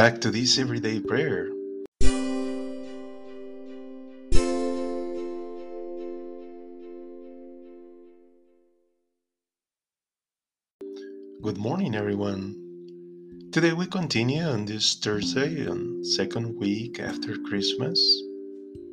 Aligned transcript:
Back 0.00 0.22
to 0.22 0.30
this 0.30 0.58
everyday 0.58 0.98
prayer. 0.98 1.50
Good 11.42 11.58
morning, 11.58 11.94
everyone. 11.94 12.56
Today 13.52 13.74
we 13.74 13.84
continue 13.84 14.40
on 14.40 14.64
this 14.64 14.94
Thursday, 14.94 15.68
on 15.68 16.02
second 16.02 16.56
week 16.56 16.98
after 16.98 17.36
Christmas, 17.36 18.00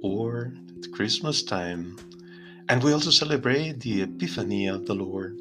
or 0.04 0.52
Christmas 0.92 1.42
time, 1.42 1.96
and 2.68 2.84
we 2.84 2.92
also 2.92 3.12
celebrate 3.12 3.80
the 3.80 4.02
Epiphany 4.02 4.68
of 4.68 4.86
the 4.86 4.96
Lord. 4.96 5.40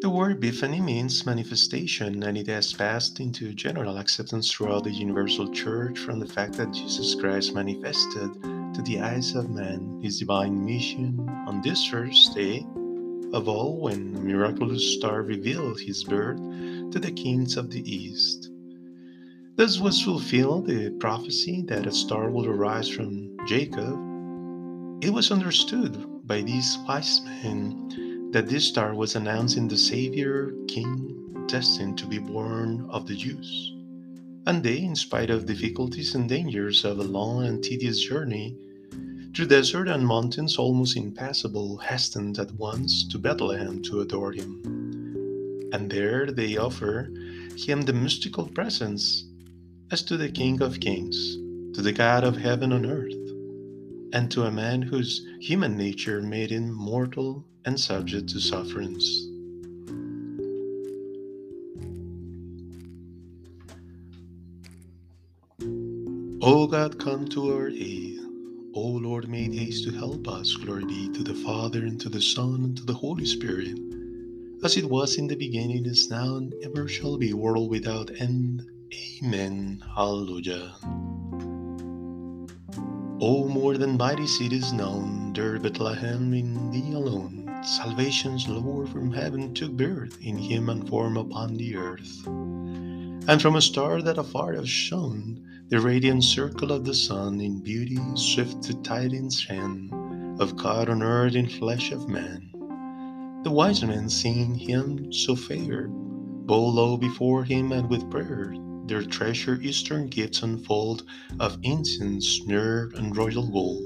The 0.00 0.08
word 0.08 0.38
epiphany 0.38 0.80
means 0.80 1.26
manifestation, 1.26 2.22
and 2.22 2.38
it 2.38 2.46
has 2.46 2.72
passed 2.72 3.20
into 3.20 3.52
general 3.52 3.98
acceptance 3.98 4.50
throughout 4.50 4.84
the 4.84 4.90
universal 4.90 5.52
church 5.52 5.98
from 5.98 6.18
the 6.18 6.26
fact 6.26 6.54
that 6.54 6.72
Jesus 6.72 7.14
Christ 7.14 7.54
manifested 7.54 8.32
to 8.42 8.82
the 8.82 9.02
eyes 9.02 9.34
of 9.34 9.50
man 9.50 10.00
his 10.02 10.18
divine 10.18 10.64
mission 10.64 11.28
on 11.46 11.60
this 11.60 11.84
first 11.84 12.34
day 12.34 12.66
of 13.34 13.46
all 13.46 13.78
when 13.78 14.16
a 14.16 14.20
miraculous 14.20 14.96
star 14.96 15.20
revealed 15.20 15.78
his 15.78 16.02
birth 16.02 16.38
to 16.92 16.98
the 16.98 17.12
kings 17.12 17.58
of 17.58 17.70
the 17.70 17.82
east. 17.82 18.50
Thus 19.56 19.80
was 19.80 20.00
fulfilled 20.00 20.66
the 20.66 20.96
prophecy 20.98 21.62
that 21.68 21.86
a 21.86 21.92
star 21.92 22.30
would 22.30 22.46
arise 22.46 22.88
from 22.88 23.36
Jacob. 23.46 24.00
It 25.02 25.12
was 25.12 25.30
understood 25.30 26.26
by 26.26 26.40
these 26.40 26.78
wise 26.88 27.20
men 27.20 27.99
that 28.32 28.48
this 28.48 28.64
star 28.64 28.94
was 28.94 29.16
announcing 29.16 29.66
the 29.66 29.76
Savior 29.76 30.52
King 30.68 31.46
destined 31.48 31.98
to 31.98 32.06
be 32.06 32.18
born 32.18 32.86
of 32.90 33.06
the 33.06 33.16
Jews. 33.16 33.72
And 34.46 34.62
they, 34.62 34.78
in 34.78 34.94
spite 34.94 35.30
of 35.30 35.46
difficulties 35.46 36.14
and 36.14 36.28
dangers 36.28 36.84
of 36.84 36.98
a 37.00 37.02
long 37.02 37.44
and 37.44 37.62
tedious 37.62 38.00
journey, 38.00 38.56
through 39.34 39.46
desert 39.46 39.88
and 39.88 40.06
mountains 40.06 40.56
almost 40.58 40.96
impassable, 40.96 41.76
hastened 41.78 42.38
at 42.38 42.52
once 42.54 43.06
to 43.08 43.18
Bethlehem 43.18 43.82
to 43.82 44.00
adore 44.00 44.32
him. 44.32 44.60
And 45.72 45.90
there 45.90 46.30
they 46.30 46.56
offer 46.56 47.10
him 47.56 47.82
the 47.82 47.92
mystical 47.92 48.46
presents 48.46 49.24
as 49.90 50.02
to 50.04 50.16
the 50.16 50.30
King 50.30 50.62
of 50.62 50.80
Kings, 50.80 51.34
to 51.74 51.82
the 51.82 51.92
God 51.92 52.24
of 52.24 52.36
heaven 52.36 52.72
and 52.72 52.86
earth, 52.86 53.19
and 54.12 54.30
to 54.30 54.44
a 54.44 54.50
man 54.50 54.82
whose 54.82 55.26
human 55.40 55.76
nature 55.76 56.20
made 56.20 56.50
him 56.50 56.72
mortal 56.72 57.44
and 57.64 57.78
subject 57.78 58.28
to 58.30 58.40
sufferance. 58.40 59.26
O 66.42 66.66
God, 66.66 66.98
come 66.98 67.28
to 67.28 67.54
our 67.54 67.68
aid. 67.68 68.18
O 68.74 68.80
Lord, 68.80 69.28
make 69.28 69.52
haste 69.52 69.84
to 69.84 69.90
help 69.90 70.26
us. 70.28 70.54
Glory 70.54 70.84
be 70.84 71.10
to 71.12 71.22
the 71.22 71.34
Father, 71.34 71.80
and 71.80 72.00
to 72.00 72.08
the 72.08 72.22
Son, 72.22 72.64
and 72.64 72.76
to 72.78 72.84
the 72.84 72.94
Holy 72.94 73.26
Spirit, 73.26 73.78
as 74.64 74.76
it 74.76 74.88
was 74.88 75.18
in 75.18 75.26
the 75.26 75.36
beginning, 75.36 75.84
is 75.86 76.08
now, 76.08 76.36
and 76.36 76.54
ever 76.62 76.88
shall 76.88 77.18
be, 77.18 77.34
world 77.34 77.68
without 77.70 78.10
end. 78.20 78.62
Amen. 79.22 79.82
Hallelujah. 79.94 80.72
O 83.22 83.46
more 83.46 83.76
than 83.76 83.98
by 83.98 84.12
mighty 84.12 84.26
cities 84.26 84.72
known, 84.72 85.34
there 85.34 85.58
Bethlehem 85.58 86.32
in 86.32 86.70
thee 86.70 86.94
alone 86.94 87.40
salvation's 87.62 88.48
Lord 88.48 88.88
from 88.88 89.12
heaven 89.12 89.52
took 89.52 89.72
birth 89.72 90.16
in 90.22 90.38
human 90.38 90.86
form 90.86 91.18
upon 91.18 91.58
the 91.58 91.76
earth. 91.76 92.26
And 92.26 93.42
from 93.42 93.56
a 93.56 93.60
star 93.60 94.00
that 94.00 94.16
afar 94.16 94.54
has 94.54 94.70
shone, 94.70 95.44
the 95.68 95.80
radiant 95.80 96.24
circle 96.24 96.72
of 96.72 96.86
the 96.86 96.94
sun 96.94 97.42
in 97.42 97.60
beauty 97.60 97.98
swift 98.14 98.62
to 98.62 98.74
tidings 98.82 99.46
send 99.46 99.92
of 100.40 100.56
God 100.56 100.88
on 100.88 101.02
earth 101.02 101.34
in 101.34 101.46
flesh 101.46 101.92
of 101.92 102.08
man. 102.08 102.50
The 103.44 103.50
wise 103.50 103.84
men 103.84 104.08
seeing 104.08 104.54
him 104.54 105.12
so 105.12 105.36
fair, 105.36 105.88
bow 105.88 106.68
low 106.68 106.96
before 106.96 107.44
him 107.44 107.72
and 107.72 107.90
with 107.90 108.10
prayer 108.10 108.54
their 108.90 109.02
treasure 109.04 109.56
eastern 109.62 110.08
gifts 110.08 110.42
unfold 110.42 111.04
of 111.38 111.56
incense, 111.62 112.44
myrrh, 112.44 112.90
and 112.96 113.16
royal 113.16 113.46
gold. 113.46 113.80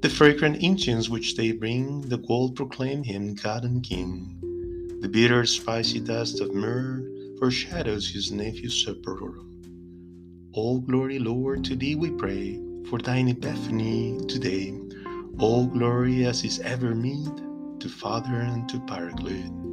The 0.00 0.08
fragrant 0.08 0.62
incense 0.62 1.08
which 1.08 1.36
they 1.36 1.50
bring, 1.50 2.02
the 2.02 2.18
gold 2.18 2.54
proclaim 2.54 3.02
him 3.02 3.34
God 3.34 3.64
and 3.64 3.82
King. 3.82 4.38
The 5.00 5.08
bitter, 5.08 5.44
spicy 5.44 5.98
dust 5.98 6.40
of 6.40 6.54
myrrh 6.54 7.04
foreshadows 7.38 8.08
his 8.08 8.30
nephew's 8.30 8.84
sepulchre. 8.84 9.40
All 10.52 10.78
glory, 10.78 11.18
Lord, 11.18 11.64
to 11.64 11.74
thee 11.74 11.96
we 11.96 12.10
pray, 12.10 12.60
for 12.88 13.00
thine 13.00 13.28
epiphany 13.28 14.20
today. 14.28 14.72
All 15.38 15.66
glory 15.66 16.26
as 16.26 16.44
is 16.44 16.60
ever 16.60 16.94
meet, 16.94 17.36
to 17.80 17.88
Father 17.88 18.36
and 18.36 18.68
to 18.68 18.78
Paraclete. 18.86 19.69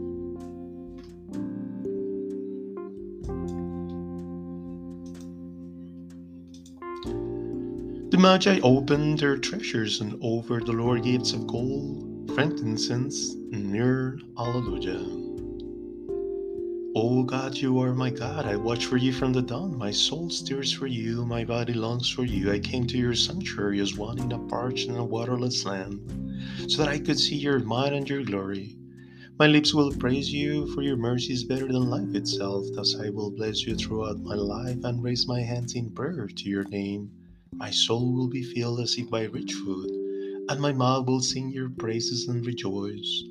Magi 8.27 8.59
opened 8.59 9.19
their 9.19 9.37
treasures 9.37 10.01
and 10.01 10.17
offered 10.21 10.65
the 10.65 10.73
Lord 10.73 11.03
gifts 11.03 11.31
of 11.31 11.47
gold, 11.47 12.29
frankincense, 12.35 13.31
and 13.53 13.71
myrrh. 13.71 14.19
Alleluia. 14.37 14.99
O 16.93 17.23
God, 17.23 17.55
you 17.55 17.79
are 17.79 17.93
my 17.93 18.09
God. 18.09 18.45
I 18.45 18.57
watch 18.57 18.85
for 18.85 18.97
you 18.97 19.13
from 19.13 19.31
the 19.31 19.41
dawn. 19.41 19.77
My 19.77 19.91
soul 19.91 20.29
stirs 20.29 20.73
for 20.73 20.87
you. 20.87 21.25
My 21.25 21.45
body 21.45 21.71
longs 21.71 22.09
for 22.09 22.25
you. 22.25 22.51
I 22.51 22.59
came 22.59 22.85
to 22.87 22.97
your 22.97 23.15
sanctuary 23.15 23.79
as 23.79 23.95
one 23.95 24.19
in 24.19 24.33
a 24.33 24.39
parched 24.39 24.89
and 24.89 24.97
a 24.97 25.03
waterless 25.05 25.63
land, 25.63 26.01
so 26.69 26.83
that 26.83 26.89
I 26.89 26.99
could 26.99 27.17
see 27.17 27.37
your 27.37 27.59
might 27.59 27.93
and 27.93 28.09
your 28.09 28.23
glory. 28.23 28.75
My 29.39 29.47
lips 29.47 29.73
will 29.73 29.93
praise 29.93 30.33
you, 30.33 30.67
for 30.75 30.81
your 30.81 30.97
mercy 30.97 31.31
is 31.31 31.45
better 31.45 31.67
than 31.67 31.89
life 31.89 32.13
itself. 32.13 32.65
Thus 32.75 32.93
I 32.99 33.09
will 33.09 33.31
bless 33.31 33.65
you 33.65 33.77
throughout 33.77 34.19
my 34.19 34.35
life 34.35 34.83
and 34.83 35.01
raise 35.01 35.29
my 35.29 35.39
hands 35.39 35.75
in 35.75 35.91
prayer 35.91 36.27
to 36.27 36.49
your 36.49 36.65
name. 36.65 37.09
My 37.53 37.69
soul 37.69 38.13
will 38.13 38.29
be 38.29 38.43
filled 38.43 38.79
as 38.81 38.95
if 38.97 39.09
by 39.09 39.23
rich 39.23 39.53
food, 39.53 39.89
and 40.49 40.59
my 40.59 40.73
mouth 40.73 41.07
will 41.07 41.21
sing 41.21 41.49
your 41.49 41.69
praises 41.69 42.27
and 42.27 42.45
rejoice. 42.45 43.23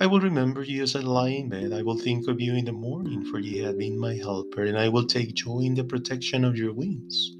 I 0.00 0.06
will 0.06 0.20
remember 0.20 0.62
you 0.62 0.82
as 0.82 0.96
I 0.96 1.00
lie 1.00 1.28
in 1.28 1.48
bed. 1.48 1.72
I 1.72 1.82
will 1.82 1.98
think 1.98 2.26
of 2.28 2.40
you 2.40 2.54
in 2.54 2.64
the 2.64 2.72
morning, 2.72 3.24
for 3.24 3.38
ye 3.38 3.58
have 3.58 3.78
been 3.78 3.98
my 3.98 4.14
helper, 4.14 4.64
and 4.64 4.76
I 4.76 4.88
will 4.88 5.06
take 5.06 5.34
joy 5.34 5.60
in 5.60 5.74
the 5.74 5.84
protection 5.84 6.44
of 6.44 6.56
your 6.56 6.72
wings. 6.72 7.36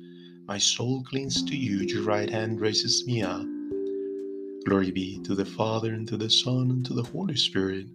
My 0.47 0.59
soul 0.59 1.03
clings 1.03 1.43
to 1.43 1.57
you, 1.57 1.79
your 1.79 2.03
right 2.03 2.31
hand 2.31 2.61
raises 2.61 3.07
me 3.07 3.23
up. 3.23 3.47
Glory 4.67 4.93
be 4.93 5.21
to 5.25 5.35
the 5.35 5.45
Father, 5.45 5.93
and 5.93 6.07
to 6.09 6.17
the 6.17 6.31
Son, 6.31 6.71
and 6.71 6.87
to 6.87 6.95
the 6.95 7.03
Holy 7.03 7.37
Spirit, 7.37 7.87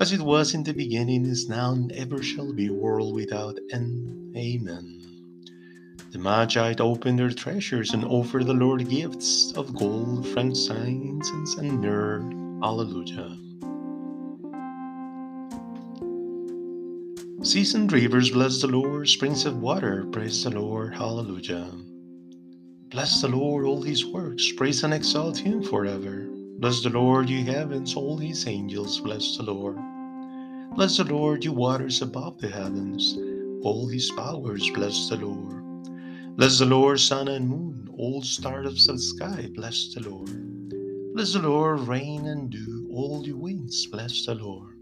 as 0.00 0.12
it 0.12 0.20
was 0.20 0.52
in 0.52 0.64
the 0.64 0.74
beginning, 0.74 1.24
is 1.24 1.48
now, 1.48 1.72
and 1.72 1.92
ever 1.92 2.22
shall 2.22 2.52
be, 2.52 2.68
world 2.68 3.14
without 3.14 3.58
end. 3.72 4.36
Amen. 4.36 5.05
The 6.12 6.18
Magi 6.18 6.74
opened 6.78 7.18
their 7.18 7.30
treasures 7.30 7.92
and 7.92 8.04
offered 8.04 8.46
the 8.46 8.54
Lord 8.54 8.88
gifts 8.88 9.52
of 9.56 9.74
gold, 9.74 10.26
frankincense, 10.28 11.56
and 11.56 11.80
myrrh. 11.80 12.22
Alleluia. 12.62 13.36
Seas 17.42 17.74
and 17.74 17.92
rivers, 17.92 18.30
bless 18.30 18.60
the 18.60 18.68
Lord. 18.68 19.08
Springs 19.08 19.44
of 19.46 19.60
water, 19.60 20.04
praise 20.06 20.44
the 20.44 20.50
Lord. 20.50 20.94
Hallelujah. 20.94 21.70
Bless 22.88 23.20
the 23.20 23.28
Lord, 23.28 23.66
all 23.66 23.82
his 23.82 24.06
works. 24.06 24.52
Praise 24.52 24.84
and 24.84 24.94
exalt 24.94 25.36
him 25.38 25.62
forever. 25.62 26.28
Bless 26.58 26.82
the 26.82 26.90
Lord, 26.90 27.28
you 27.28 27.44
heavens, 27.44 27.94
all 27.94 28.16
his 28.16 28.46
angels. 28.46 29.00
Bless 29.00 29.36
the 29.36 29.42
Lord. 29.42 29.76
Bless 30.76 30.96
the 30.96 31.04
Lord, 31.04 31.44
you 31.44 31.52
waters 31.52 32.00
above 32.00 32.38
the 32.38 32.48
heavens. 32.48 33.18
All 33.62 33.88
his 33.88 34.10
powers, 34.12 34.70
bless 34.70 35.08
the 35.08 35.16
Lord. 35.16 35.65
Bless 36.36 36.58
the 36.58 36.66
Lord, 36.66 37.00
sun 37.00 37.28
and 37.28 37.48
moon, 37.48 37.88
all 37.96 38.20
stars 38.20 38.66
of 38.66 38.74
the 38.74 38.98
sky, 38.98 39.48
bless 39.54 39.94
the 39.94 40.06
Lord. 40.06 40.68
Bless 41.14 41.32
the 41.32 41.38
Lord, 41.38 41.80
rain 41.88 42.26
and 42.26 42.50
dew, 42.50 42.90
all 42.92 43.26
you 43.26 43.38
winds, 43.38 43.86
bless 43.86 44.26
the 44.26 44.34
Lord. 44.34 44.76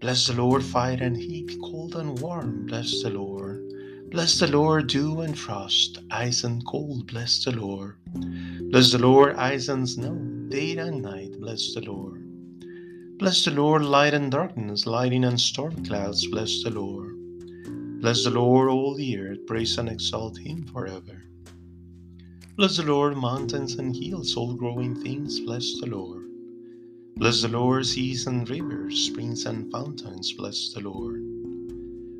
Bless 0.00 0.26
the 0.26 0.32
Lord, 0.32 0.62
fire 0.62 0.96
and 0.98 1.14
heat, 1.14 1.58
cold 1.60 1.94
and 1.94 2.18
warm, 2.20 2.64
bless 2.64 3.02
the 3.02 3.10
Lord. 3.10 3.62
Bless 4.10 4.40
the 4.40 4.46
Lord, 4.46 4.86
dew 4.86 5.20
and 5.20 5.38
frost, 5.38 5.98
ice 6.10 6.42
and 6.42 6.64
cold, 6.64 7.06
bless 7.06 7.44
the 7.44 7.52
Lord. 7.52 7.96
Bless 8.70 8.90
the 8.90 8.98
Lord, 8.98 9.36
ice 9.36 9.68
and 9.68 9.86
snow, 9.86 10.14
day 10.48 10.74
and 10.78 11.02
night, 11.02 11.38
bless 11.38 11.74
the 11.74 11.82
Lord. 11.82 12.24
Bless 13.18 13.44
the 13.44 13.50
Lord, 13.50 13.82
light 13.84 14.14
and 14.14 14.32
darkness, 14.32 14.86
lightning 14.86 15.24
and 15.24 15.38
storm 15.38 15.84
clouds, 15.84 16.26
bless 16.28 16.62
the 16.62 16.70
Lord. 16.70 17.17
Bless 18.00 18.22
the 18.22 18.30
Lord, 18.30 18.68
all 18.68 18.94
the 18.94 19.18
earth, 19.18 19.44
praise 19.46 19.76
and 19.76 19.88
exalt 19.88 20.38
him 20.38 20.64
forever. 20.68 21.24
Bless 22.56 22.76
the 22.76 22.84
Lord, 22.84 23.16
mountains 23.16 23.74
and 23.74 23.94
hills, 23.94 24.36
all 24.36 24.54
growing 24.54 24.94
things, 24.94 25.40
bless 25.40 25.80
the 25.80 25.86
Lord. 25.86 26.30
Bless 27.16 27.42
the 27.42 27.48
Lord, 27.48 27.84
seas 27.86 28.28
and 28.28 28.48
rivers, 28.48 28.96
springs 29.06 29.46
and 29.46 29.70
fountains, 29.72 30.32
bless 30.32 30.72
the 30.72 30.80
Lord. 30.80 31.20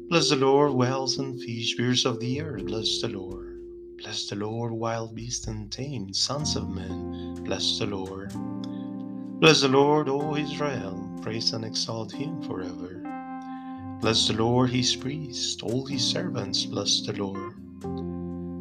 Bless 0.09 0.31
the 0.31 0.37
Lord, 0.37 0.73
whales 0.73 1.19
and 1.19 1.41
fish, 1.41 1.77
bears 1.77 2.05
of 2.05 2.19
the 2.19 2.43
earth, 2.43 2.67
bless 2.67 3.01
the 3.01 3.09
Lord. 3.09 3.61
Bless 3.99 4.29
the 4.29 4.35
Lord, 4.35 4.73
wild 4.73 5.15
beasts 5.15 5.47
and 5.47 5.71
tame, 5.71 6.13
sons 6.13 6.57
of 6.57 6.69
men, 6.69 7.35
bless 7.45 7.79
the 7.79 7.87
Lord. 7.87 8.33
Bless 9.41 9.61
the 9.61 9.69
Lord, 9.69 10.09
O 10.09 10.35
Israel, 10.35 11.09
praise 11.23 11.53
and 11.53 11.65
exalt 11.65 12.11
him 12.11 12.43
forever. 12.43 12.98
Bless 14.01 14.29
the 14.29 14.35
Lord, 14.35 14.71
his 14.71 14.95
priests, 14.95 15.61
all 15.63 15.85
his 15.85 16.05
servants, 16.05 16.65
bless 16.65 17.01
the 17.01 17.13
Lord. 17.15 17.55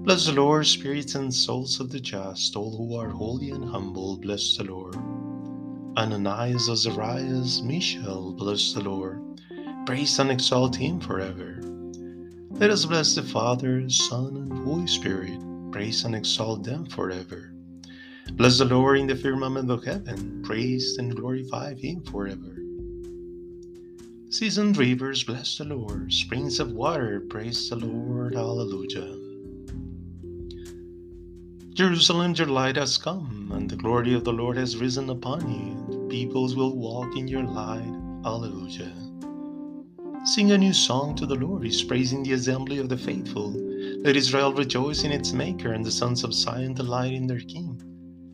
Bless 0.03 0.25
the 0.25 0.33
Lord, 0.33 0.65
spirits 0.65 1.13
and 1.13 1.31
souls 1.31 1.79
of 1.79 1.91
the 1.91 1.99
just, 1.99 2.55
all 2.55 2.75
who 2.75 2.95
are 2.95 3.09
holy 3.09 3.51
and 3.51 3.63
humble, 3.63 4.17
bless 4.17 4.57
the 4.57 4.63
Lord. 4.63 4.95
Ananias, 5.95 6.69
Azarias, 6.69 7.61
Mishael, 7.61 8.33
bless 8.33 8.73
the 8.73 8.81
Lord. 8.81 9.21
Praise 9.85 10.17
and 10.17 10.31
exalt 10.31 10.75
him 10.75 10.99
forever. 10.99 11.61
Let 12.51 12.71
us 12.71 12.85
bless 12.85 13.13
the 13.13 13.21
Father, 13.21 13.87
Son, 13.89 14.37
and 14.37 14.65
Holy 14.65 14.87
Spirit. 14.87 15.39
Praise 15.71 16.03
and 16.03 16.15
exalt 16.15 16.63
them 16.63 16.87
forever. 16.87 17.53
Bless 18.31 18.57
the 18.57 18.65
Lord 18.65 18.97
in 18.97 19.05
the 19.07 19.15
firmament 19.15 19.69
of 19.69 19.83
heaven. 19.83 20.41
Praise 20.43 20.97
and 20.97 21.15
glorify 21.15 21.75
him 21.75 22.03
forever. 22.03 22.56
Seasoned 24.29 24.75
rivers, 24.75 25.23
bless 25.23 25.57
the 25.57 25.63
Lord. 25.63 26.11
Springs 26.11 26.59
of 26.59 26.73
water, 26.73 27.21
praise 27.29 27.69
the 27.69 27.77
Lord. 27.77 28.35
Hallelujah. 28.35 29.15
Jerusalem, 31.73 32.33
your 32.33 32.47
light 32.47 32.75
has 32.75 32.97
come, 32.97 33.49
and 33.53 33.69
the 33.69 33.77
glory 33.77 34.13
of 34.13 34.25
the 34.25 34.33
Lord 34.33 34.57
has 34.57 34.75
risen 34.75 35.09
upon 35.09 35.49
you. 35.49 35.97
The 35.97 36.07
peoples 36.09 36.57
will 36.57 36.75
walk 36.75 37.15
in 37.15 37.29
your 37.29 37.43
light. 37.43 37.87
Hallelujah. 38.25 38.91
Sing 40.25 40.51
a 40.51 40.57
new 40.57 40.73
song 40.73 41.15
to 41.15 41.25
the 41.25 41.35
Lord, 41.35 41.63
He's 41.63 41.81
praising 41.81 42.21
the 42.21 42.33
assembly 42.33 42.79
of 42.79 42.89
the 42.89 42.97
faithful. 42.97 43.51
Let 44.03 44.17
Israel 44.17 44.53
rejoice 44.53 45.05
in 45.05 45.11
its 45.13 45.31
Maker, 45.31 45.71
and 45.71 45.85
the 45.85 45.91
sons 45.91 46.25
of 46.25 46.33
Zion 46.33 46.73
delight 46.73 47.13
in 47.13 47.27
their 47.27 47.39
King. 47.39 47.81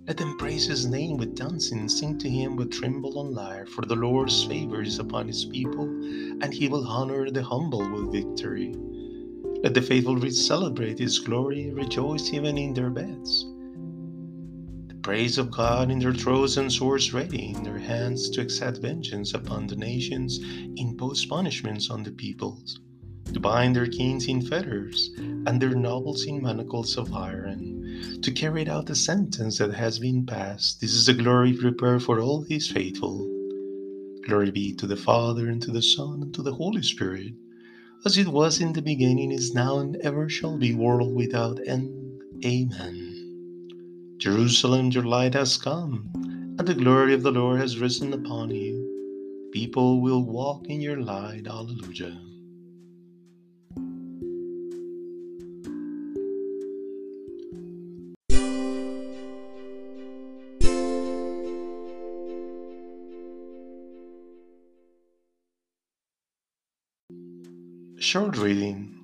Let 0.05 0.17
them 0.17 0.35
praise 0.37 0.65
his 0.67 0.85
name 0.85 1.15
with 1.15 1.33
dancing, 1.33 1.87
sing 1.87 2.17
to 2.19 2.29
him 2.29 2.57
with 2.57 2.71
timbrel 2.71 3.25
and 3.25 3.33
lyre, 3.33 3.65
for 3.65 3.85
the 3.85 3.95
Lord's 3.95 4.43
favor 4.43 4.81
is 4.81 4.99
upon 4.99 5.27
his 5.27 5.45
people, 5.45 5.85
and 5.85 6.53
he 6.53 6.67
will 6.67 6.85
honor 6.85 7.31
the 7.31 7.41
humble 7.41 7.89
with 7.89 8.11
victory. 8.11 8.75
Let 9.63 9.73
the 9.73 9.81
faithful 9.81 10.19
celebrate 10.31 10.99
his 10.99 11.19
glory, 11.19 11.71
rejoice 11.71 12.33
even 12.33 12.57
in 12.57 12.73
their 12.73 12.89
beds 12.89 13.45
The 14.89 14.95
praise 15.01 15.37
of 15.37 15.51
God 15.51 15.89
in 15.89 15.99
their 15.99 16.13
throats 16.13 16.57
and 16.57 16.69
swords 16.69 17.13
ready 17.13 17.53
in 17.55 17.63
their 17.63 17.79
hands 17.79 18.29
to 18.31 18.41
exact 18.41 18.79
vengeance 18.79 19.33
upon 19.33 19.67
the 19.67 19.77
nations, 19.77 20.37
impose 20.75 21.25
punishments 21.25 21.89
on 21.89 22.03
the 22.03 22.11
peoples, 22.11 22.81
to 23.31 23.39
bind 23.39 23.75
their 23.75 23.87
kings 23.87 24.27
in 24.27 24.41
fetters 24.41 25.11
and 25.17 25.61
their 25.61 25.75
nobles 25.75 26.25
in 26.25 26.41
manacles 26.41 26.97
of 26.97 27.13
iron, 27.13 28.19
to 28.21 28.31
carry 28.31 28.67
out 28.67 28.85
the 28.85 28.95
sentence 28.95 29.57
that 29.57 29.73
has 29.73 29.99
been 29.99 30.25
passed. 30.25 30.81
This 30.81 30.93
is 30.93 31.05
the 31.05 31.13
glory 31.13 31.53
prepared 31.53 32.03
for 32.03 32.19
all 32.19 32.43
his 32.43 32.69
faithful. 32.69 33.29
Glory 34.25 34.51
be 34.51 34.73
to 34.75 34.87
the 34.87 34.95
Father, 34.95 35.49
and 35.49 35.61
to 35.61 35.71
the 35.71 35.81
Son, 35.81 36.21
and 36.23 36.33
to 36.33 36.41
the 36.41 36.53
Holy 36.53 36.81
Spirit, 36.81 37.33
as 38.05 38.17
it 38.17 38.27
was 38.27 38.61
in 38.61 38.73
the 38.73 38.81
beginning, 38.81 39.31
is 39.31 39.53
now, 39.53 39.79
and 39.79 39.95
ever 39.97 40.29
shall 40.29 40.57
be, 40.57 40.73
world 40.73 41.13
without 41.15 41.59
end. 41.67 42.21
Amen. 42.45 44.15
Jerusalem, 44.17 44.91
your 44.91 45.03
light 45.03 45.33
has 45.33 45.57
come, 45.57 46.09
and 46.57 46.67
the 46.67 46.73
glory 46.73 47.13
of 47.13 47.23
the 47.23 47.31
Lord 47.31 47.59
has 47.59 47.79
risen 47.79 48.13
upon 48.13 48.51
you. 48.51 49.49
People 49.51 50.01
will 50.01 50.23
walk 50.23 50.67
in 50.67 50.79
your 50.79 51.01
light. 51.01 51.47
Alleluia. 51.47 52.32
Short 68.03 68.35
reading 68.37 68.99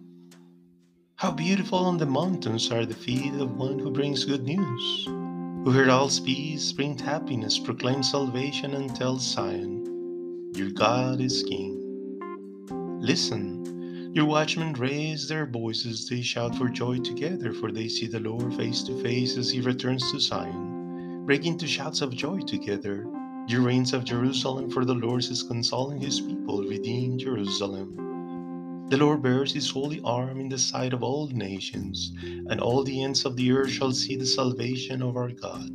how 1.16 1.32
beautiful 1.32 1.80
on 1.80 1.98
the 1.98 2.06
mountains 2.06 2.70
are 2.70 2.86
the 2.86 2.94
feet 2.94 3.34
of 3.36 3.56
one 3.56 3.80
who 3.80 3.92
brings 3.92 4.26
good 4.26 4.44
news, 4.44 5.06
who 5.06 5.72
heralds 5.72 6.20
peace, 6.20 6.74
brings 6.74 7.00
happiness, 7.00 7.58
proclaims 7.58 8.12
salvation, 8.12 8.74
and 8.74 8.94
tells 8.94 9.26
Zion, 9.26 10.52
Your 10.54 10.72
God 10.72 11.22
is 11.22 11.44
King. 11.44 13.00
Listen, 13.00 14.12
your 14.14 14.26
watchmen 14.26 14.74
raise 14.74 15.30
their 15.30 15.46
voices, 15.46 16.10
they 16.10 16.22
shout 16.22 16.54
for 16.56 16.68
joy 16.68 17.00
together, 17.00 17.54
for 17.54 17.72
they 17.72 17.88
see 17.88 18.08
the 18.08 18.20
Lord 18.20 18.54
face 18.56 18.84
to 18.84 19.02
face 19.02 19.38
as 19.38 19.50
he 19.50 19.62
returns 19.62 20.12
to 20.12 20.20
Zion. 20.20 21.24
Break 21.26 21.46
into 21.46 21.68
shouts 21.68 22.02
of 22.02 22.14
joy 22.14 22.40
together, 22.42 23.08
you 23.48 23.66
reigns 23.66 23.94
of 23.94 24.04
Jerusalem, 24.04 24.70
for 24.70 24.84
the 24.84 24.94
Lord 24.94 25.24
is 25.24 25.42
consoling 25.42 26.02
his 26.02 26.20
people, 26.20 26.64
redeem 26.64 27.18
Jerusalem. 27.18 28.09
The 28.90 28.98
Lord 28.98 29.22
bears 29.22 29.54
his 29.54 29.70
holy 29.70 30.02
arm 30.04 30.40
in 30.40 30.50
the 30.50 30.58
sight 30.58 30.94
of 30.94 31.04
all 31.04 31.28
nations, 31.28 32.12
and 32.50 32.60
all 32.60 32.84
the 32.84 33.04
ends 33.04 33.24
of 33.24 33.36
the 33.36 33.52
earth 33.52 33.70
shall 33.70 33.92
see 33.92 34.16
the 34.16 34.26
salvation 34.26 35.04
of 35.04 35.16
our 35.16 35.30
God. 35.30 35.70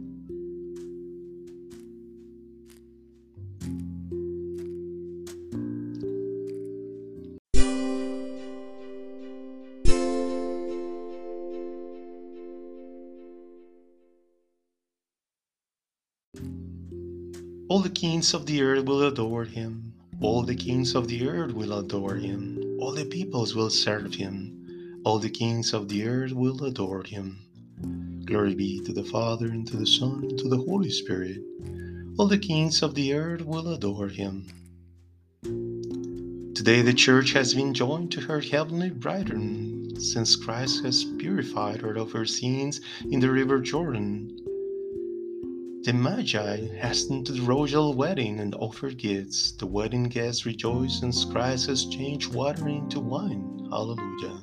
All 17.69 17.79
the 17.79 17.91
kings 17.95 18.35
of 18.35 18.47
the 18.47 18.61
earth 18.61 18.85
will 18.87 19.05
adore 19.07 19.45
him. 19.45 19.93
All 20.21 20.43
the 20.43 20.57
kings 20.57 20.97
of 20.97 21.07
the 21.07 21.29
earth 21.29 21.53
will 21.53 21.79
adore 21.79 22.17
him. 22.17 22.54
All 22.85 22.93
the 22.93 23.07
peoples 23.07 23.55
will 23.55 23.71
serve 23.71 24.13
him. 24.13 25.01
All 25.07 25.19
the 25.19 25.31
kings 25.31 25.73
of 25.73 25.89
the 25.89 26.07
earth 26.07 26.33
will 26.33 26.63
adore 26.65 27.03
him. 27.03 27.39
Glory 28.27 28.55
be 28.55 28.79
to 28.81 28.93
the 28.93 29.03
Father, 29.03 29.47
and 29.47 29.67
to 29.69 29.79
the 29.79 29.87
Son, 29.87 30.23
and 30.29 30.39
to 30.39 30.51
the 30.51 30.59
Holy 30.59 30.91
Spirit. 30.91 31.39
All 32.19 32.29
the 32.29 32.37
kings 32.37 32.83
of 32.83 32.95
the 32.95 33.15
earth 33.15 33.41
will 33.41 33.69
adore 33.69 34.09
him. 34.09 34.49
Today 36.55 36.83
the 36.83 36.93
Church 36.93 37.33
has 37.33 37.55
been 37.55 37.73
joined 37.73 38.13
to 38.13 38.21
her 38.21 38.41
heavenly 38.41 38.91
bridegroom, 38.91 39.99
since 39.99 40.37
Christ 40.37 40.85
has 40.85 41.05
purified 41.05 41.81
her 41.81 41.95
of 41.95 42.13
her 42.13 42.27
sins 42.27 42.83
in 43.11 43.19
the 43.19 43.31
river 43.31 43.61
Jordan 43.61 44.37
the 45.85 45.93
Magi 45.93 46.67
hastened 46.79 47.27
to 47.27 47.33
the 47.33 47.43
royal 47.43 47.93
wedding 47.93 48.41
and 48.41 48.55
offered 48.55 48.97
gifts. 48.97 49.53
The 49.53 49.67
wedding 49.67 50.05
guests 50.05 50.47
rejoiced, 50.47 51.03
and 51.03 51.15
Christ 51.31 51.67
has 51.67 51.85
changed 51.85 52.33
water 52.33 52.69
into 52.69 53.01
wine. 53.01 53.69
Hallelujah. 53.71 54.41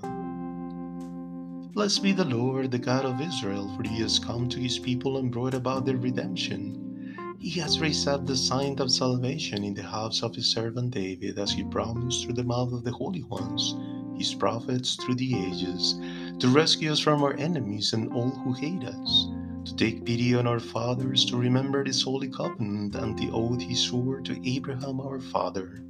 Blessed 1.74 2.04
be 2.04 2.12
the 2.12 2.26
Lord, 2.26 2.70
the 2.70 2.78
God 2.78 3.06
of 3.06 3.20
Israel, 3.20 3.76
for 3.76 3.82
he 3.90 4.02
has 4.02 4.20
come 4.20 4.50
to 4.50 4.60
his 4.60 4.78
people 4.78 5.18
and 5.18 5.32
brought 5.32 5.56
about 5.56 5.84
their 5.84 5.98
redemption. 5.98 7.18
He 7.40 7.60
has 7.60 7.80
raised 7.80 8.08
up 8.08 8.28
the 8.28 8.38
sign 8.38 8.78
of 8.78 8.92
salvation 8.92 9.64
in 9.64 9.74
the 9.74 9.82
house 9.82 10.22
of 10.22 10.36
his 10.36 10.46
servant 10.46 10.92
David, 10.92 11.40
as 11.40 11.52
he 11.52 11.64
promised 11.64 12.24
through 12.24 12.36
the 12.36 12.44
mouth 12.44 12.72
of 12.72 12.84
the 12.84 12.92
holy 12.92 13.24
ones, 13.24 13.74
his 14.16 14.36
prophets 14.36 14.94
through 14.94 15.16
the 15.16 15.34
ages, 15.34 15.96
to 16.38 16.50
rescue 16.50 16.92
us 16.92 17.00
from 17.00 17.24
our 17.24 17.36
enemies 17.38 17.94
and 17.94 18.14
all 18.14 18.30
who 18.30 18.54
hate 18.54 18.84
us 18.84 19.28
to 19.66 19.76
take 19.76 20.06
pity 20.06 20.36
on 20.36 20.48
our 20.48 20.60
fathers, 20.60 21.26
to 21.26 21.38
remember 21.38 21.84
this 21.84 22.02
holy 22.02 22.30
covenant 22.30 22.96
and 22.96 23.18
the 23.18 23.30
oath 23.32 23.62
he 23.62 23.76
swore 23.76 24.22
to 24.22 24.50
Abraham 24.50 25.00
our 25.00 25.20
father, 25.20 25.84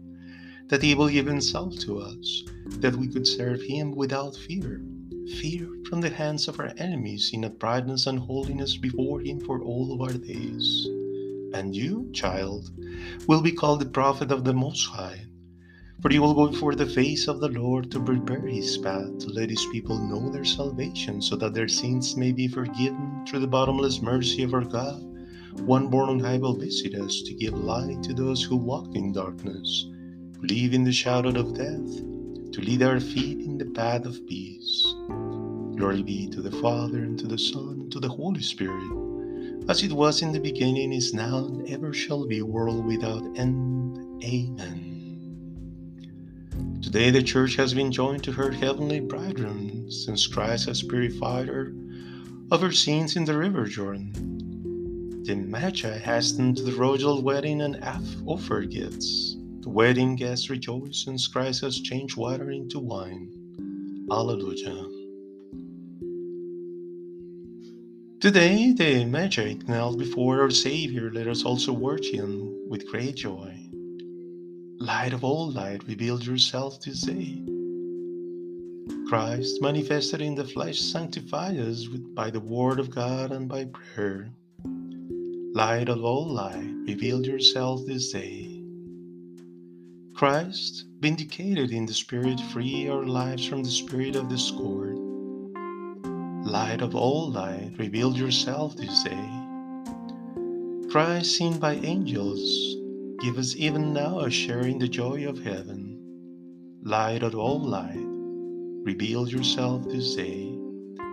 that 0.67 0.83
he 0.83 0.95
will 0.95 1.09
give 1.09 1.25
himself 1.25 1.77
to 1.79 1.99
us, 1.99 2.43
that 2.79 2.95
we 2.95 3.07
could 3.07 3.27
serve 3.27 3.61
him 3.61 3.95
without 3.95 4.35
fear, 4.35 4.81
fear 5.39 5.67
from 5.87 6.01
the 6.01 6.09
hands 6.09 6.47
of 6.47 6.59
our 6.59 6.71
enemies 6.77 7.31
in 7.33 7.45
uprightness 7.45 8.07
and 8.07 8.19
holiness 8.19 8.77
before 8.77 9.21
him 9.21 9.39
for 9.39 9.61
all 9.61 9.93
of 9.93 10.01
our 10.01 10.17
days. 10.17 10.87
And 11.53 11.75
you, 11.75 12.09
child, 12.13 12.71
will 13.27 13.41
be 13.41 13.51
called 13.51 13.81
the 13.81 13.89
prophet 13.89 14.31
of 14.31 14.43
the 14.43 14.53
Most 14.53 14.85
High 14.85 15.25
for 16.01 16.09
he 16.09 16.19
will 16.19 16.33
go 16.33 16.47
before 16.47 16.73
the 16.73 16.85
face 16.85 17.27
of 17.27 17.39
the 17.39 17.49
Lord 17.49 17.91
to 17.91 17.99
prepare 17.99 18.47
his 18.47 18.77
path, 18.77 19.19
to 19.19 19.29
let 19.29 19.49
his 19.49 19.65
people 19.71 19.99
know 19.99 20.31
their 20.31 20.45
salvation, 20.45 21.21
so 21.21 21.35
that 21.35 21.53
their 21.53 21.67
sins 21.67 22.17
may 22.17 22.31
be 22.31 22.47
forgiven 22.47 23.23
through 23.27 23.39
the 23.39 23.47
bottomless 23.47 24.01
mercy 24.01 24.41
of 24.43 24.53
our 24.53 24.65
God. 24.65 25.01
One 25.65 25.89
born 25.89 26.09
on 26.09 26.19
high 26.19 26.39
will 26.39 26.55
visit 26.55 26.95
us 26.95 27.21
to 27.21 27.33
give 27.35 27.53
light 27.53 28.01
to 28.03 28.13
those 28.13 28.41
who 28.41 28.55
walk 28.55 28.95
in 28.95 29.13
darkness, 29.13 29.85
who 30.39 30.47
live 30.47 30.73
in 30.73 30.83
the 30.83 30.91
shadow 30.91 31.29
of 31.29 31.53
death, 31.53 32.51
to 32.53 32.61
lead 32.61 32.81
our 32.81 32.99
feet 32.99 33.39
in 33.39 33.57
the 33.57 33.65
path 33.65 34.05
of 34.05 34.25
peace. 34.27 34.83
Glory 35.75 36.01
be 36.01 36.27
to 36.29 36.41
the 36.41 36.51
Father, 36.51 36.97
and 36.97 37.19
to 37.19 37.27
the 37.27 37.37
Son, 37.37 37.81
and 37.81 37.91
to 37.91 37.99
the 37.99 38.09
Holy 38.09 38.41
Spirit, 38.41 38.91
as 39.69 39.83
it 39.83 39.93
was 39.93 40.23
in 40.23 40.31
the 40.31 40.39
beginning, 40.39 40.93
is 40.93 41.13
now, 41.13 41.45
and 41.45 41.69
ever 41.69 41.93
shall 41.93 42.25
be, 42.25 42.41
world 42.41 42.85
without 42.85 43.23
end. 43.37 44.23
Amen. 44.23 44.80
Today, 46.91 47.09
the 47.09 47.23
church 47.23 47.55
has 47.55 47.73
been 47.73 47.89
joined 47.89 48.21
to 48.25 48.33
her 48.33 48.51
heavenly 48.51 48.99
bridegroom 48.99 49.89
since 49.89 50.27
Christ 50.27 50.65
has 50.65 50.83
purified 50.83 51.47
her 51.47 51.73
of 52.51 52.59
her 52.59 52.73
sins 52.73 53.15
in 53.15 53.23
the 53.23 53.37
river 53.37 53.65
Jordan. 53.65 54.11
The 55.23 55.35
Magi 55.35 55.99
hastened 55.99 56.57
to 56.57 56.63
the 56.63 56.73
royal 56.73 57.21
wedding 57.21 57.61
and 57.61 57.81
offered 58.27 58.71
gifts. 58.71 59.37
The 59.61 59.69
wedding 59.69 60.17
guests 60.17 60.49
rejoice 60.49 61.05
since 61.05 61.27
Christ 61.27 61.61
has 61.61 61.79
changed 61.79 62.17
water 62.17 62.51
into 62.51 62.79
wine. 62.79 63.31
Alleluia. 64.11 64.85
Today, 68.19 68.73
the 68.73 69.05
Magi 69.05 69.53
knelt 69.65 69.97
before 69.97 70.41
our 70.41 70.51
Savior. 70.51 71.09
Let 71.09 71.29
us 71.29 71.45
also 71.45 71.71
worship 71.71 72.15
Him 72.15 72.69
with 72.69 72.85
great 72.89 73.15
joy. 73.15 73.70
Light 74.81 75.13
of 75.13 75.23
all 75.23 75.51
light, 75.51 75.87
reveal 75.87 76.19
yourself 76.19 76.81
this 76.81 77.01
day. 77.01 77.43
Christ, 79.07 79.61
manifested 79.61 80.21
in 80.21 80.33
the 80.33 80.43
flesh, 80.43 80.79
sanctify 80.79 81.55
us 81.57 81.85
by 81.85 82.31
the 82.31 82.39
Word 82.39 82.79
of 82.79 82.89
God 82.89 83.31
and 83.31 83.47
by 83.47 83.65
prayer. 83.65 84.31
Light 85.53 85.87
of 85.87 86.03
all 86.03 86.27
light, 86.27 86.73
reveal 86.87 87.23
yourself 87.23 87.85
this 87.85 88.11
day. 88.11 88.63
Christ, 90.15 90.85
vindicated 90.99 91.69
in 91.69 91.85
the 91.85 91.93
Spirit, 91.93 92.39
free 92.39 92.89
our 92.89 93.05
lives 93.05 93.45
from 93.45 93.61
the 93.61 93.69
spirit 93.69 94.15
of 94.15 94.29
discord. 94.29 94.97
Light 96.43 96.81
of 96.81 96.95
all 96.95 97.29
light, 97.29 97.75
reveal 97.77 98.17
yourself 98.17 98.75
this 98.75 99.03
day. 99.03 99.29
Christ, 100.89 101.37
seen 101.37 101.59
by 101.59 101.75
angels, 101.75 102.80
give 103.21 103.37
us 103.37 103.55
even 103.55 103.93
now 103.93 104.21
a 104.21 104.31
share 104.31 104.61
in 104.61 104.79
the 104.79 104.87
joy 104.87 105.27
of 105.27 105.43
heaven. 105.43 105.95
Light 106.81 107.21
of 107.21 107.35
all 107.35 107.59
light, 107.59 108.03
reveal 108.83 109.29
yourself 109.29 109.83
this 109.85 110.15
day, 110.15 110.47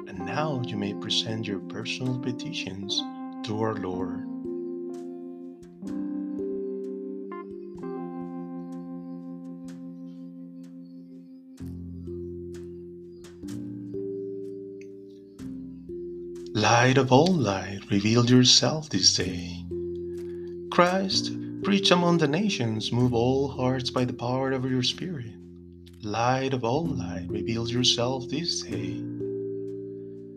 and 0.09 0.19
now 0.21 0.63
you 0.65 0.79
may 0.79 0.95
present 0.95 1.47
your 1.47 1.61
personal 1.61 2.19
petitions 2.19 2.99
to 3.47 3.61
our 3.61 3.75
Lord. 3.75 4.25
Light 16.55 16.97
of 16.97 17.13
all 17.13 17.35
light, 17.35 17.81
reveal 17.91 18.25
yourself 18.25 18.89
this 18.89 19.15
day. 19.15 19.63
Christ, 20.71 21.33
preach 21.63 21.91
among 21.91 22.19
the 22.19 22.29
nations, 22.29 22.93
move 22.93 23.13
all 23.15 23.49
hearts 23.49 23.91
by 23.91 24.05
the 24.05 24.13
power 24.13 24.53
of 24.53 24.71
your 24.71 24.83
Spirit. 24.83 25.33
Light 26.03 26.55
of 26.55 26.65
all 26.65 26.87
light, 26.87 27.27
reveal 27.29 27.69
yourself 27.69 28.29
this 28.29 28.63
day. 28.63 29.03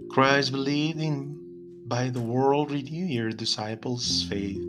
Christ 0.09 0.51
believed 0.51 0.99
in 0.99 1.37
by 1.87 2.09
the 2.09 2.21
world 2.21 2.71
renew 2.71 3.05
your 3.05 3.31
disciples' 3.31 4.23
faith. 4.23 4.63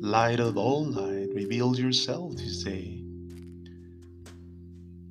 Light 0.00 0.40
of 0.40 0.56
all 0.56 0.84
light, 0.84 1.28
reveal 1.34 1.76
yourself 1.76 2.36
this 2.36 2.62
day. 2.62 3.02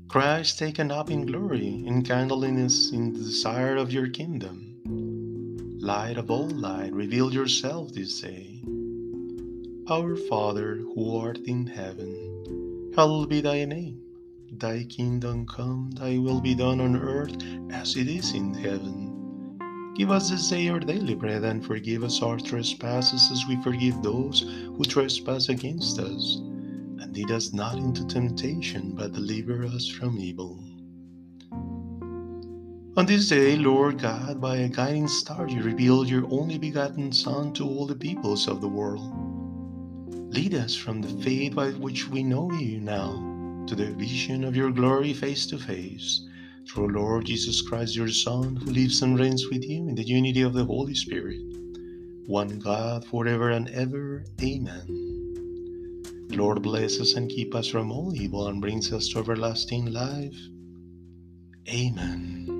Christ 0.07 0.57
taken 0.57 0.89
up 0.89 1.11
in 1.11 1.25
glory, 1.25 1.85
in 1.85 1.99
us 2.09 2.91
in 2.91 3.13
the 3.13 3.19
desire 3.19 3.75
of 3.75 3.91
your 3.91 4.07
kingdom. 4.07 4.79
Light 5.81 6.17
of 6.17 6.31
all 6.31 6.49
light, 6.49 6.93
reveal 6.93 7.33
yourself 7.33 7.91
this 7.93 8.21
day. 8.21 8.61
Our 9.89 10.17
Father, 10.17 10.75
who 10.75 11.15
art 11.15 11.37
in 11.45 11.65
heaven, 11.65 12.91
hallowed 12.93 13.29
be 13.29 13.39
thy 13.39 13.63
name. 13.63 14.01
Thy 14.51 14.83
kingdom 14.83 15.45
come, 15.47 15.91
thy 15.91 16.17
will 16.17 16.41
be 16.41 16.53
done 16.53 16.81
on 16.81 16.97
earth 16.97 17.31
as 17.71 17.95
it 17.95 18.09
is 18.09 18.33
in 18.33 18.53
heaven. 18.53 19.93
Give 19.95 20.11
us 20.11 20.29
this 20.29 20.49
day 20.49 20.67
our 20.67 20.81
daily 20.81 21.15
bread, 21.15 21.45
and 21.45 21.65
forgive 21.65 22.03
us 22.03 22.21
our 22.21 22.37
trespasses 22.37 23.31
as 23.31 23.45
we 23.47 23.55
forgive 23.63 24.03
those 24.03 24.41
who 24.41 24.83
trespass 24.83 25.47
against 25.47 25.99
us. 25.99 26.35
And 26.99 27.15
lead 27.15 27.31
us 27.31 27.53
not 27.53 27.75
into 27.75 28.05
temptation, 28.07 28.91
but 28.91 29.13
deliver 29.13 29.63
us 29.63 29.87
from 29.87 30.19
evil. 30.19 30.61
On 32.97 33.05
this 33.05 33.29
day, 33.29 33.55
Lord 33.55 33.99
God, 33.99 34.41
by 34.41 34.57
a 34.57 34.67
guiding 34.67 35.07
star, 35.07 35.47
you 35.47 35.61
revealed 35.61 36.09
your 36.09 36.25
only 36.29 36.57
begotten 36.57 37.13
Son 37.13 37.53
to 37.53 37.65
all 37.65 37.85
the 37.85 37.95
peoples 37.95 38.49
of 38.49 38.59
the 38.59 38.67
world. 38.67 39.26
Lead 40.29 40.53
us 40.53 40.75
from 40.75 41.01
the 41.01 41.23
faith 41.23 41.55
by 41.55 41.71
which 41.71 42.07
we 42.09 42.23
know 42.23 42.51
you 42.51 42.79
now 42.79 43.63
to 43.67 43.75
the 43.75 43.91
vision 43.93 44.43
of 44.43 44.55
your 44.55 44.71
glory 44.71 45.13
face 45.13 45.45
to 45.47 45.57
face. 45.57 46.27
Through 46.67 46.89
Lord 46.89 47.25
Jesus 47.25 47.61
Christ, 47.61 47.95
your 47.95 48.09
Son, 48.09 48.55
who 48.55 48.71
lives 48.71 49.01
and 49.01 49.19
reigns 49.19 49.45
with 49.49 49.63
you 49.63 49.87
in 49.87 49.95
the 49.95 50.03
unity 50.03 50.41
of 50.41 50.53
the 50.53 50.65
Holy 50.65 50.95
Spirit, 50.95 51.39
one 52.25 52.59
God 52.59 53.05
forever 53.05 53.51
and 53.51 53.69
ever. 53.69 54.25
Amen. 54.41 55.07
Lord 56.29 56.61
bless 56.61 56.99
us 56.99 57.13
and 57.13 57.29
keep 57.29 57.55
us 57.55 57.67
from 57.67 57.91
all 57.91 58.13
evil 58.13 58.47
and 58.47 58.61
brings 58.61 58.91
us 58.91 59.07
to 59.09 59.19
everlasting 59.19 59.91
life. 59.91 60.37
Amen. 61.69 62.56